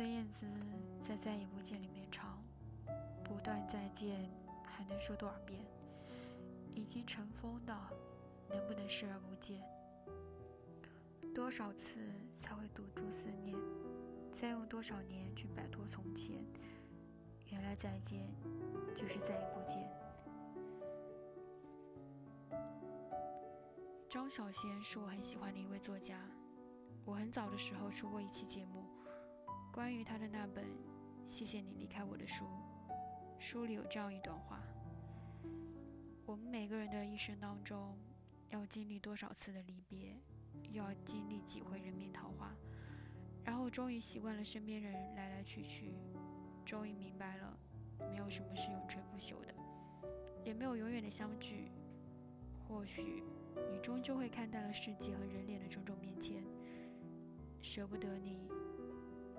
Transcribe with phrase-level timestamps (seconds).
[0.00, 0.46] 孙燕姿
[1.06, 2.42] 在《再也不见》里面唱
[3.22, 4.30] ：“不断再见，
[4.64, 5.60] 还能说多少遍？
[6.74, 7.76] 已经尘封的，
[8.48, 9.62] 能不能视而不见？
[11.34, 11.96] 多少次
[12.40, 13.54] 才会堵住思念？
[14.40, 16.42] 再用多少年去摆脱从前？
[17.50, 18.26] 原来再见，
[18.96, 19.86] 就是再也不见。”
[24.08, 26.18] 张小娴是我很喜欢的一位作家，
[27.04, 28.86] 我很早的时候出过一期节目，
[29.72, 30.64] 关于他的那本
[31.28, 32.44] 《谢谢你离开我》的书，
[33.38, 34.60] 书里有这样一段话：
[36.26, 37.96] 我们每个人的一生当中，
[38.50, 40.16] 要经历多少次的离别，
[40.72, 42.52] 又要经历几回人面桃花，
[43.44, 45.94] 然后终于习惯了身边人来来去去，
[46.66, 47.56] 终于明白了，
[48.10, 49.54] 没有什么是永垂不朽的，
[50.44, 51.70] 也没有永远的相聚，
[52.66, 53.22] 或许。
[53.70, 56.42] 你终究会看淡了世界和人脸的种种变迁，
[57.62, 58.48] 舍不得你，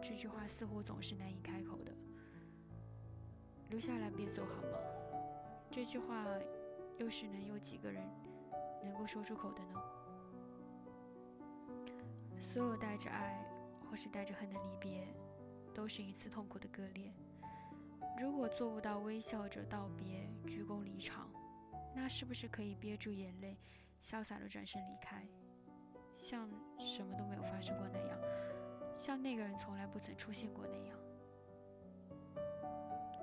[0.02, 1.92] 这句话似乎总是难以开口的。
[3.70, 4.78] 留下来别走好吗？
[5.70, 6.26] 这句话
[6.98, 8.04] 又是能有几个人
[8.84, 9.82] 能够说出口的呢？
[12.38, 13.42] 所有带着爱
[13.90, 15.08] 或是带着恨的离别，
[15.74, 17.14] 都是一次痛苦的割裂。
[18.20, 21.30] 如果做不到微笑着道别，鞠躬离场，
[21.96, 23.58] 那是不是可以憋住眼泪？
[24.04, 25.26] 潇洒的转身离开，
[26.18, 28.20] 像什么都没有发生过那样，
[29.02, 30.96] 像那个人从来不曾出现过那样。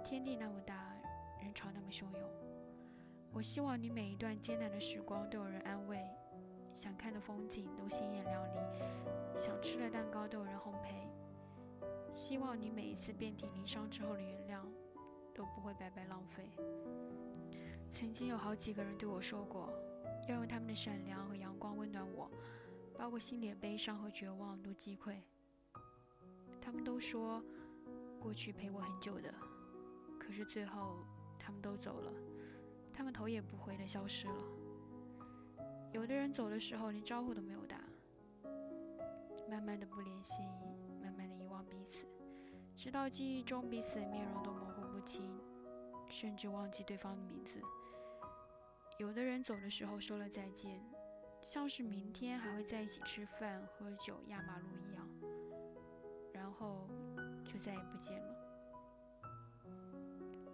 [0.05, 0.93] 天地那么大，
[1.41, 2.29] 人潮那么汹涌，
[3.33, 6.05] 我希望你每一段艰难的时光都有人安慰，
[6.75, 8.59] 想看的风景都鲜艳亮丽，
[9.37, 11.07] 想吃的蛋糕都有人烘焙。
[12.13, 14.67] 希望你每一次遍体鳞伤之后的原谅，
[15.33, 16.51] 都不会白白浪费。
[17.95, 19.73] 曾经有好几个人对我说过。
[20.27, 22.31] 要用他们的善良和阳光温暖我，
[22.99, 25.23] 把我心里的悲伤和绝望都击溃。
[26.83, 27.43] 都说
[28.21, 29.33] 过去陪我很久的，
[30.19, 30.97] 可是最后
[31.39, 32.13] 他们都走了，
[32.93, 34.35] 他们头也不回的消失了。
[35.93, 37.81] 有的人走的时候连招呼都没有打，
[39.49, 40.35] 慢慢的不联系，
[41.03, 42.07] 慢慢的遗忘彼此，
[42.77, 45.31] 直到记忆中彼此的面容都模糊不清，
[46.09, 47.61] 甚至忘记对方的名字。
[48.99, 50.83] 有的人走的时候说了再见，
[51.43, 54.98] 像是明天还会在一起吃饭、喝酒、压马路一样，
[56.59, 56.89] 后
[57.45, 58.35] 就再也不见了。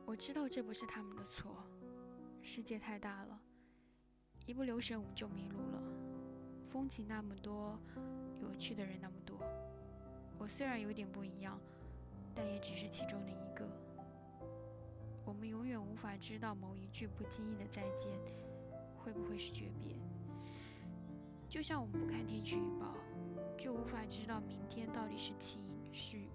[0.05, 1.57] 我知道这不是他们的错，
[2.43, 3.41] 世界太大了，
[4.47, 5.83] 一不留神我们就迷路了。
[6.71, 7.79] 风景那么多，
[8.41, 9.39] 有趣的人那么多，
[10.39, 11.59] 我虽然有点不一样，
[12.35, 13.67] 但也只是其中的一个。
[15.25, 18.13] 我们永远无法知道某一句不经意的再见
[18.99, 19.97] 会不会是诀别，
[21.49, 22.95] 就像我们不看天气预报，
[23.59, 25.63] 就无法知道明天到底是晴
[25.95, 26.29] 是雨。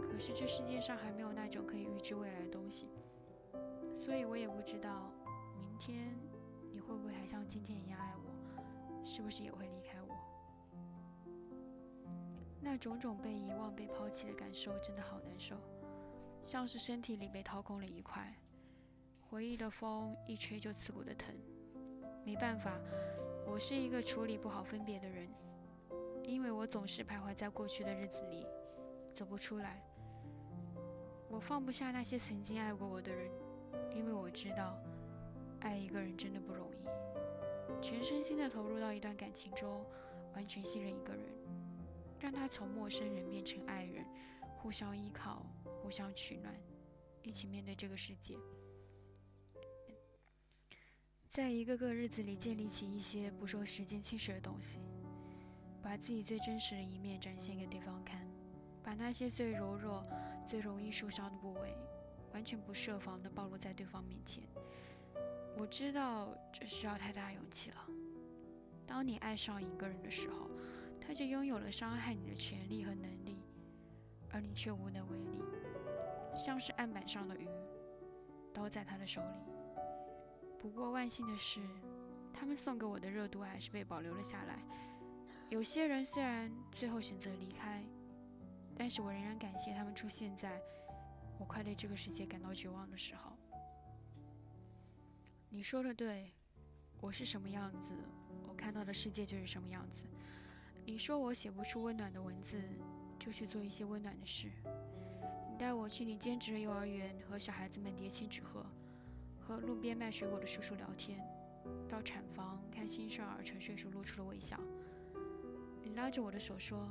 [0.00, 2.88] 可是这世界上还没有那种可以预知未来的东西，
[3.98, 5.10] 所以我也不知道
[5.56, 6.12] 明天
[6.72, 10.14] 你会不会还像今天一样爱我，是不是也会离开我？
[12.60, 15.56] 那种种被遗忘、被抛弃的感受真的好难受。
[16.42, 18.34] 像是身体里被掏空了一块，
[19.20, 21.34] 回忆的风一吹就刺骨的疼。
[22.24, 22.78] 没办法，
[23.46, 25.28] 我是一个处理不好分别的人，
[26.30, 28.46] 因为我总是徘徊在过去的日子里，
[29.16, 29.82] 走不出来。
[31.28, 33.28] 我放不下那些曾经爱过我的人，
[33.92, 34.80] 因为我知道，
[35.58, 37.82] 爱一个人真的不容易。
[37.82, 39.84] 全身心的投入到一段感情中，
[40.32, 41.24] 完全信任一个人，
[42.20, 44.06] 让他从陌生人变成爱人，
[44.56, 45.44] 互相依靠。
[45.82, 46.54] 互相取暖，
[47.24, 48.36] 一起面对这个世界，
[51.32, 54.78] 在一个个日子里建立起一些不受时间侵蚀的东西，
[55.82, 58.20] 把自己最真实的一面展现给对方看，
[58.82, 60.04] 把那些最柔弱、
[60.48, 61.74] 最容易受伤的部位，
[62.32, 64.44] 完全不设防的暴露在对方面前。
[65.56, 67.86] 我知道这需要太大勇气了。
[68.86, 70.48] 当你爱上一个人的时候，
[71.00, 73.42] 他就拥有了伤害你的权利和能力，
[74.30, 75.42] 而你却无能为力。
[76.36, 77.48] 像是案板上的鱼，
[78.52, 79.52] 都在他的手里。
[80.58, 81.60] 不过万幸的是，
[82.32, 84.58] 他们送给我的热度还是被保留了下来。
[85.50, 87.82] 有些人虽然最后选择离开，
[88.76, 90.62] 但是我仍然感谢他们出现在
[91.40, 93.32] 我快对这个世界感到绝望的时候。
[95.48, 96.30] 你说的对，
[97.00, 97.92] 我是什么样子，
[98.48, 100.04] 我看到的世界就是什么样子。
[100.86, 102.62] 你说我写不出温暖的文字，
[103.18, 104.52] 就去做一些温暖的事。
[105.50, 108.64] 你带我去你兼职的幼儿园，和小孩子们叠千纸鹤，
[109.40, 111.20] 和路边卖水果的叔叔聊天，
[111.88, 114.56] 到产房看新生儿沉睡时露出了微笑。
[116.00, 116.90] 拉着我的手说：“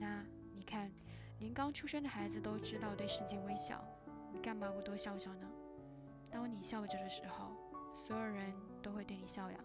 [0.00, 0.24] 那
[0.54, 0.90] 你看，
[1.38, 3.84] 连刚出生的孩子都知道对世界微笑，
[4.32, 5.46] 你干嘛不多笑笑呢？
[6.30, 7.52] 当你笑着的时候，
[7.94, 8.50] 所有人
[8.82, 9.58] 都会对你笑呀。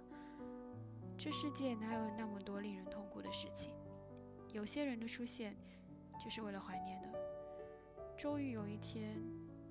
[1.17, 3.71] 这世界哪有那么多令人痛苦的事情？
[4.51, 5.55] 有些人的出现，
[6.21, 7.07] 就是为了怀念的。
[8.17, 9.15] 终于有一天，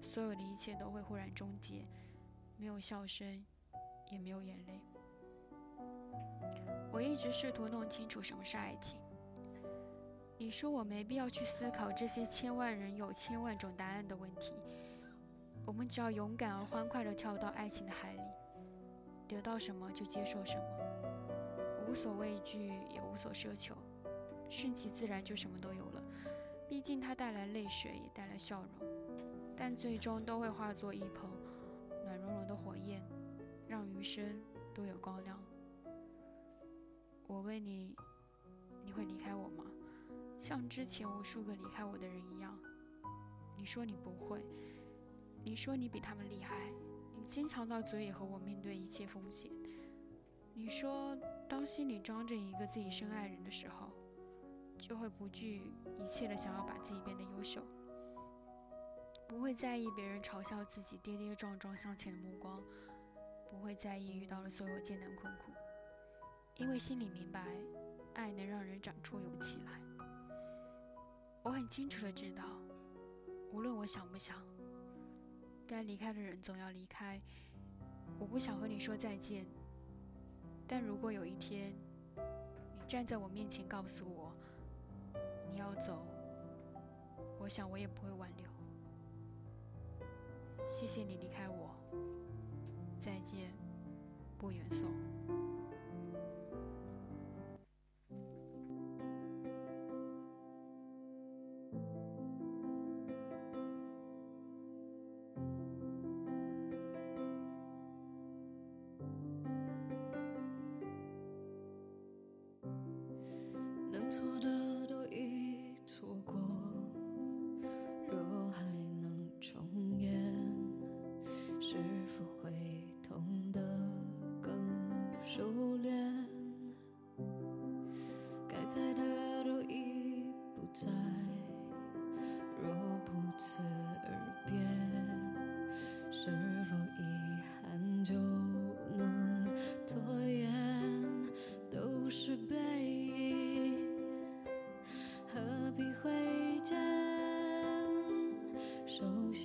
[0.03, 1.85] 所有的一切都会忽然终结，
[2.57, 3.45] 没有笑声，
[4.11, 4.81] 也没有眼泪。
[6.97, 8.99] 我一直试图弄清楚什么是爱情。
[10.39, 14.55] 你说我没必要去思考这些千万人有千万种答案的问题。
[15.67, 18.23] 我们只要勇敢而欢快地跳到爱情的海里，
[19.29, 20.63] 得到什么就接受什么，
[21.87, 23.75] 无所畏惧也无所奢求，
[24.49, 26.03] 顺其自然就什么都有了。
[26.67, 28.89] 毕竟它带来泪水，也带来笑容，
[29.55, 31.31] 但最终都会化作一捧
[32.07, 33.03] 暖融融的火焰，
[33.69, 34.41] 让余生
[34.75, 35.36] 都有光亮。
[37.29, 37.95] 我问你，
[38.85, 39.65] 你会离开我吗？
[40.39, 42.57] 像之前无数个离开我的人一样。
[43.57, 44.45] 你说你不会。
[45.43, 46.73] 你说你比他们厉害，
[47.17, 49.51] 你坚强到足以和我面对一切风险。
[50.55, 51.17] 你说
[51.49, 53.93] 当心里装着一个自己深爱人的时候，
[54.79, 55.63] 就会不惧
[55.99, 57.63] 一切的想要把自己变得优秀，
[59.29, 62.63] 不会在意别人嘲笑自己跌跌撞撞向前的目光，
[63.51, 65.53] 不会在意遇到了所有艰难困苦，
[66.59, 67.47] 因为心里明白，
[68.15, 69.79] 爱能让人长出勇气来。
[71.43, 72.43] 我很清楚的知道，
[73.53, 74.43] 无论我想不想。
[75.67, 77.21] 该离开的人总要离开，
[78.19, 79.45] 我不想和你说再见。
[80.67, 81.75] 但如果有一天，
[82.17, 84.33] 你站在我面前告诉我
[85.53, 86.07] 你要走，
[87.39, 88.47] 我想我也不会挽留。
[90.71, 91.77] 谢谢你离开我，
[93.05, 93.53] 再见，
[94.39, 95.46] 不远送。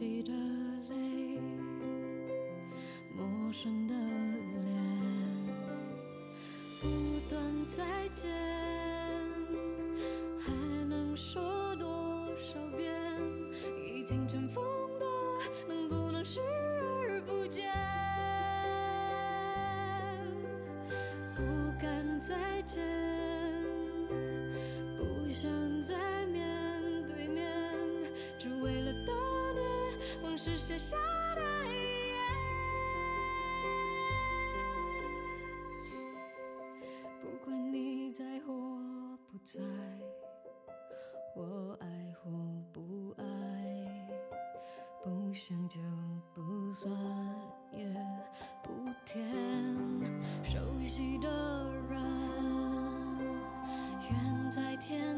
[0.02, 0.34] 己的
[0.90, 1.40] 泪
[3.16, 4.58] 陌生的脸
[6.82, 6.88] 不
[7.30, 8.32] 断再见
[10.40, 10.52] 还
[10.90, 11.86] 能说多
[12.40, 12.92] 少遍？
[13.86, 14.66] 已经尘封
[14.98, 15.06] 的
[15.68, 17.72] 能不能视而不见？
[21.36, 21.44] 不
[21.80, 23.01] 敢再见。
[30.44, 30.98] 是写下
[31.36, 31.70] 的遗
[32.16, 32.20] 言，
[37.22, 38.52] 不管你在或
[39.30, 39.62] 不在，
[41.36, 42.32] 我爱或
[42.74, 43.24] 不爱，
[45.04, 45.80] 不想就
[46.34, 46.92] 不算，
[47.72, 47.86] 也
[48.64, 48.72] 不
[49.06, 49.24] 甜。
[50.44, 52.02] 熟悉的人，
[54.10, 55.16] 远在天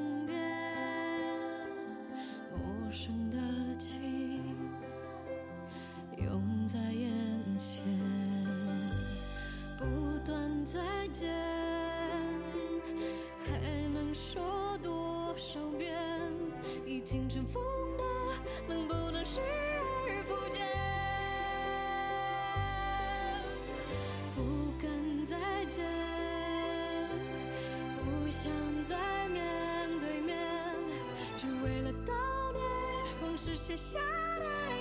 [33.44, 34.78] 是写下的言。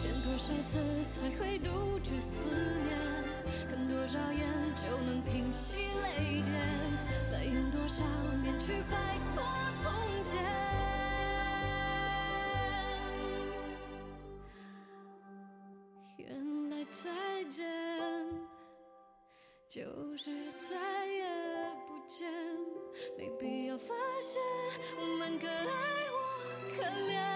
[0.00, 0.10] 见。
[0.24, 2.96] 多少次才会杜绝思念？
[3.68, 6.48] 看多少眼就能平息泪点？
[7.30, 8.02] 再用多少
[8.42, 9.42] 年去摆脱
[9.82, 9.92] 从
[10.24, 10.42] 前？
[16.16, 17.68] 原来再见
[19.68, 19.82] 就
[20.16, 21.26] 是再也
[21.86, 22.32] 不见，
[23.18, 23.28] 没
[26.82, 27.31] 可怜。